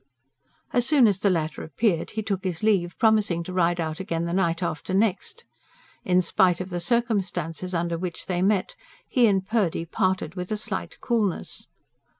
[0.73, 4.25] As soon as the latter appeared he took his leave, promising to ride out again
[4.25, 5.45] the night after next.
[6.03, 8.75] In spite of the circumstances under which they met,
[9.07, 11.67] he and Purdy parted with a slight coolness.